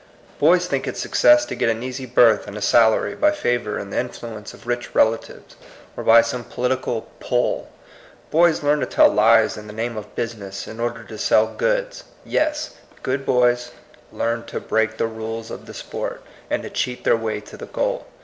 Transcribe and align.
Boys 0.39 0.65
think 0.65 0.87
it 0.87 0.97
success 0.97 1.45
to 1.45 1.53
get 1.53 1.69
an 1.69 1.83
easy 1.83 2.07
berth 2.07 2.47
and 2.47 2.57
a 2.57 2.61
salary 2.63 3.13
by 3.13 3.29
favor 3.29 3.77
and 3.77 3.93
the 3.93 3.99
influence 3.99 4.51
of 4.51 4.65
rich 4.65 4.95
relatives, 4.95 5.55
or 5.95 6.03
by 6.03 6.23
some 6.23 6.43
political 6.43 7.07
^^pull." 7.21 7.67
Boys 8.31 8.63
learn 8.63 8.79
to 8.79 8.87
tell 8.87 9.09
lies 9.09 9.57
in 9.57 9.67
the 9.67 9.73
name 9.73 9.95
of 9.97 10.15
business 10.15 10.67
in 10.67 10.79
order 10.79 11.03
to 11.03 11.19
sell 11.19 11.45
goods. 11.53 12.05
Yes 12.25 12.71
I 12.97 12.97
Good 13.03 13.27
boys 13.27 13.73
learn 14.11 14.43
to 14.45 14.59
break 14.59 14.97
the 14.97 15.05
rules 15.05 15.51
of 15.51 15.67
the 15.67 15.73
sport, 15.75 16.23
and 16.49 16.63
to 16.63 16.71
cheat 16.71 17.03
their 17.03 17.15
way 17.15 17.39
to 17.41 17.55
the 17.55 17.67
goal. 17.67 18.07